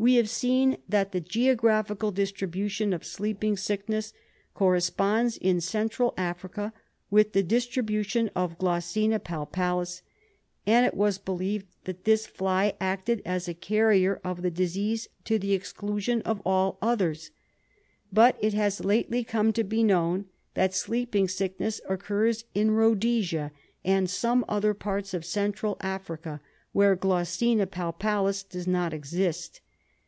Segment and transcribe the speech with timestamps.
[0.00, 4.12] We have seen that the geographical distribution of sleep ing sickness
[4.54, 6.72] corresponds in Central Africa
[7.10, 10.02] with the distri bution of Glossina palpalis,
[10.64, 15.36] and it was believed that this fly acted as a carrier of the disease to
[15.36, 17.32] the exclusion of all others.
[18.12, 23.50] But it has lately come to be known that sleeping sickness occurs in Ehodesia
[23.84, 26.40] and some other parts of Central Africa,
[26.70, 29.60] where Glossina palpalis does not exist.